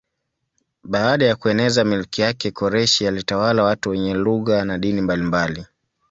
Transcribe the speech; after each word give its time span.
Baada 0.83 1.25
ya 1.25 1.35
kueneza 1.35 1.83
milki 1.83 2.21
yake 2.21 2.51
Koreshi 2.51 3.07
alitawala 3.07 3.63
watu 3.63 3.89
wenye 3.89 4.13
lugha 4.13 4.65
na 4.65 4.77
dini 4.77 5.01
mbalimbali. 5.01 5.65